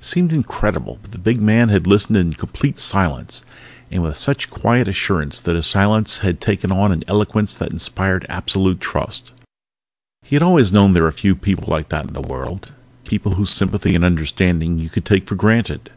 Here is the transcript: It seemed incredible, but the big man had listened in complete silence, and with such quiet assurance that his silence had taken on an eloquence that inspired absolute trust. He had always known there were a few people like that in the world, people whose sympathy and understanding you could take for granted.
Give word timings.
It 0.00 0.04
seemed 0.04 0.34
incredible, 0.34 0.98
but 1.00 1.12
the 1.12 1.18
big 1.18 1.40
man 1.40 1.70
had 1.70 1.86
listened 1.86 2.18
in 2.18 2.34
complete 2.34 2.78
silence, 2.78 3.40
and 3.90 4.02
with 4.02 4.18
such 4.18 4.50
quiet 4.50 4.86
assurance 4.86 5.40
that 5.40 5.56
his 5.56 5.66
silence 5.66 6.18
had 6.18 6.42
taken 6.42 6.70
on 6.70 6.92
an 6.92 7.02
eloquence 7.08 7.56
that 7.56 7.70
inspired 7.72 8.26
absolute 8.28 8.82
trust. 8.82 9.32
He 10.20 10.36
had 10.36 10.42
always 10.42 10.72
known 10.72 10.92
there 10.92 11.04
were 11.04 11.08
a 11.08 11.12
few 11.14 11.34
people 11.34 11.68
like 11.68 11.88
that 11.88 12.06
in 12.06 12.12
the 12.12 12.20
world, 12.20 12.70
people 13.06 13.36
whose 13.36 13.48
sympathy 13.50 13.94
and 13.94 14.04
understanding 14.04 14.78
you 14.78 14.90
could 14.90 15.06
take 15.06 15.26
for 15.26 15.36
granted. 15.36 15.90